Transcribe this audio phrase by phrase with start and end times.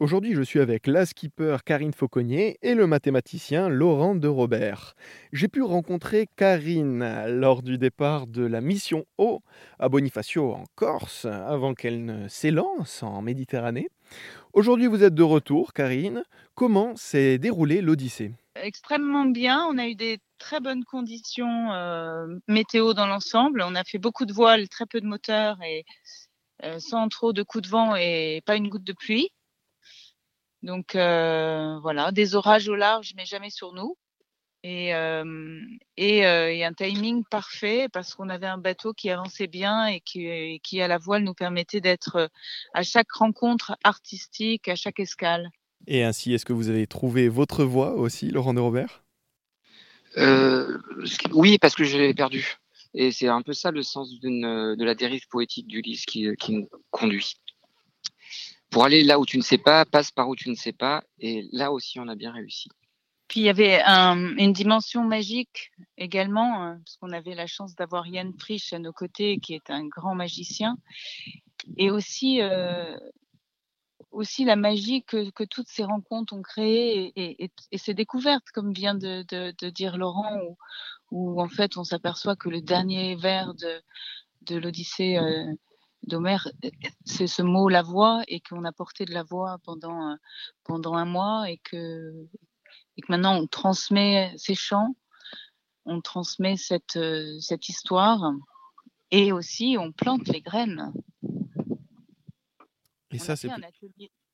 [0.00, 4.94] Aujourd'hui, je suis avec la skipper Karine Fauconnier et le mathématicien Laurent de Robert.
[5.32, 9.40] J'ai pu rencontrer Karine lors du départ de la mission O
[9.80, 13.88] à Bonifacio en Corse, avant qu'elle ne s'élance en Méditerranée.
[14.52, 16.22] Aujourd'hui, vous êtes de retour, Karine.
[16.54, 18.30] Comment s'est déroulée l'Odyssée?
[18.54, 19.66] Extrêmement bien.
[19.68, 23.64] On a eu des très bonnes conditions euh, météo dans l'ensemble.
[23.66, 25.84] On a fait beaucoup de voiles, très peu de moteurs et
[26.62, 29.32] euh, sans trop de coups de vent et pas une goutte de pluie.
[30.62, 33.96] Donc euh, voilà, des orages au large, mais jamais sur nous.
[34.64, 35.60] Et, euh,
[35.96, 40.00] et, euh, et, un timing parfait parce qu'on avait un bateau qui avançait bien et
[40.00, 42.28] qui, qui à la voile nous permettait d'être
[42.74, 45.48] à chaque rencontre artistique, à chaque escale.
[45.86, 49.04] Et ainsi, est-ce que vous avez trouvé votre voie aussi, Laurent de Robert?
[50.16, 50.78] Euh,
[51.32, 52.56] Oui, parce que je l'ai perdu.
[52.94, 56.68] Et c'est un peu ça le sens de la dérive poétique d'Ulysse qui, qui nous
[56.90, 57.34] conduit
[58.70, 61.02] pour aller là où tu ne sais pas, passe par où tu ne sais pas.
[61.18, 62.68] Et là aussi, on a bien réussi.
[63.28, 67.74] Puis il y avait un, une dimension magique également, hein, parce qu'on avait la chance
[67.74, 70.78] d'avoir Yann Frisch à nos côtés, qui est un grand magicien,
[71.76, 72.96] et aussi euh,
[74.10, 79.70] aussi la magie que, toutes ces rencontres ont créé et, ces découvertes, comme vient de,
[79.70, 80.40] dire Laurent,
[81.10, 83.82] où, en fait on s'aperçoit que le dernier vers de,
[84.42, 85.52] de l'Odyssée euh,
[86.08, 86.48] d'Homère,
[87.04, 90.16] c'est ce mot la voix et qu'on a porté de la voix pendant,
[90.64, 92.26] pendant un mois et que,
[92.96, 94.96] et que maintenant on transmet ces chants,
[95.84, 96.98] on transmet cette,
[97.40, 98.32] cette histoire
[99.10, 100.92] et aussi on plante les graines.
[103.10, 103.48] Et ça, c'est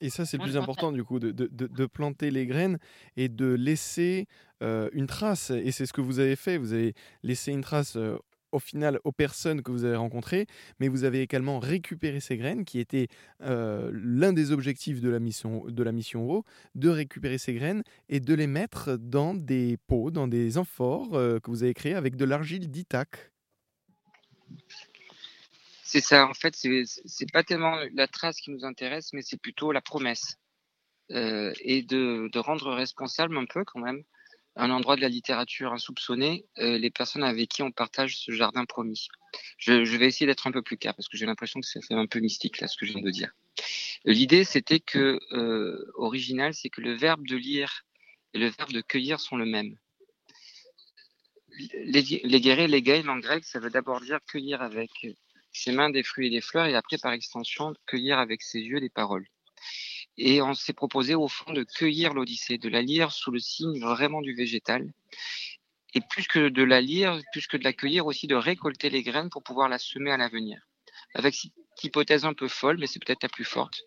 [0.00, 2.78] et ça, c'est plus important du coup, de, de, de, planter les graines
[3.16, 4.28] et de laisser
[4.62, 5.50] euh, une trace.
[5.50, 6.56] Et c'est ce que vous avez fait.
[6.56, 8.16] Vous avez laissé une trace euh,
[8.52, 10.46] au final aux personnes que vous avez rencontrées,
[10.80, 13.08] mais vous avez également récupéré ces graines, qui était
[13.42, 17.82] euh, l'un des objectifs de la mission de la mission O, de récupérer ces graines
[18.08, 21.94] et de les mettre dans des pots, dans des amphores euh, que vous avez créés
[21.94, 23.30] avec de l'argile d'Ithac.
[25.84, 29.72] C'est ça, en fait, c'est pas tellement la trace qui nous intéresse, mais c'est plutôt
[29.72, 30.36] la promesse.
[31.10, 34.04] Euh, et de, rendre responsable un peu quand même
[34.58, 38.64] un endroit de la littérature insoupçonné, euh, les personnes avec qui on partage ce jardin
[38.64, 39.08] promis.
[39.56, 42.06] Je, vais essayer d'être un peu plus clair parce que j'ai l'impression que fait un
[42.06, 43.30] peu mystique là ce que je viens de dire.
[44.04, 47.84] L'idée c'était que euh, original, c'est que le verbe de lire
[48.34, 49.76] et le verbe de cueillir sont le même.
[51.84, 54.90] Les, les les gain en grec, ça veut d'abord dire cueillir avec
[55.52, 58.80] ses mains des fruits et des fleurs et après par extension cueillir avec ses yeux
[58.80, 59.26] des paroles.
[60.20, 63.78] Et on s'est proposé au fond de cueillir l'Odyssée, de la lire sous le signe
[63.80, 64.92] vraiment du végétal.
[65.94, 69.04] Et plus que de la lire, plus que de la cueillir aussi, de récolter les
[69.04, 70.60] graines pour pouvoir la semer à l'avenir.
[71.14, 71.52] Avec cette
[71.84, 73.80] hypothèse un peu folle, mais c'est peut-être la plus forte,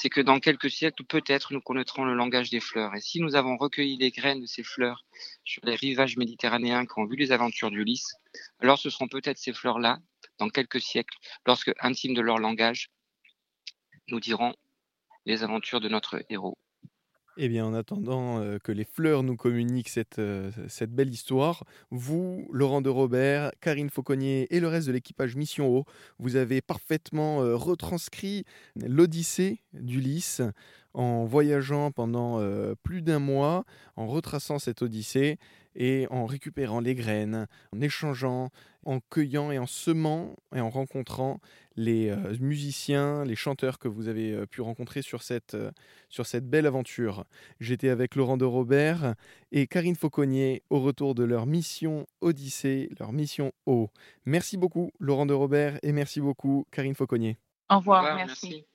[0.00, 2.94] c'est que dans quelques siècles, peut-être nous connaîtrons le langage des fleurs.
[2.94, 5.04] Et si nous avons recueilli les graines de ces fleurs
[5.44, 8.14] sur les rivages méditerranéens qui ont vu les aventures d'Ulysse,
[8.60, 9.98] alors ce seront peut-être ces fleurs-là,
[10.38, 12.90] dans quelques siècles, lorsque, intimes de leur langage,
[14.08, 14.54] nous dirons
[15.26, 16.56] les aventures de notre héros.
[17.38, 21.64] Eh bien, en attendant euh, que les fleurs nous communiquent cette, euh, cette belle histoire,
[21.90, 25.84] vous, Laurent de Robert, Karine Fauconnier et le reste de l'équipage Mission O,
[26.18, 28.44] vous avez parfaitement euh, retranscrit
[28.76, 30.42] l'Odyssée d'Ulysse
[30.94, 33.64] en voyageant pendant euh, plus d'un mois,
[33.96, 35.38] en retraçant cette Odyssée
[35.74, 38.50] et en récupérant les graines, en échangeant,
[38.84, 41.40] en cueillant et en semant et en rencontrant
[41.76, 45.70] les euh, musiciens, les chanteurs que vous avez euh, pu rencontrer sur cette, euh,
[46.08, 47.24] sur cette belle aventure.
[47.60, 49.14] J'étais avec Laurent de Robert
[49.52, 53.88] et Karine Fauconnier au retour de leur mission Odyssée, leur mission O.
[54.26, 57.38] Merci beaucoup Laurent de Robert et merci beaucoup Karine Fauconnier.
[57.70, 58.48] Au revoir, merci.
[58.48, 58.66] merci.